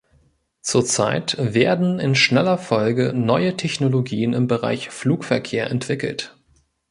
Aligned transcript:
Zur 0.63 0.83
Zeit 0.83 1.35
werden 1.37 1.99
in 1.99 2.15
schneller 2.15 2.57
Folge 2.57 3.13
neue 3.13 3.55
Technologien 3.55 4.33
im 4.33 4.47
Bereich 4.47 4.89
Flugverkehr 4.89 5.69
entwickelt. 5.69 6.35